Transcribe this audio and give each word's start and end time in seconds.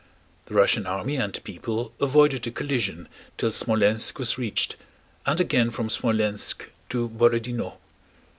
The 0.47 0.55
Russian 0.55 0.87
army 0.87 1.17
and 1.17 1.39
people 1.43 1.93
avoided 1.99 2.47
a 2.47 2.49
collision 2.49 3.07
till 3.37 3.51
Smolénsk 3.51 4.17
was 4.17 4.35
reached, 4.35 4.75
and 5.27 5.39
again 5.39 5.69
from 5.69 5.89
Smolénsk 5.89 6.61
to 6.89 7.07
Borodinó. 7.07 7.75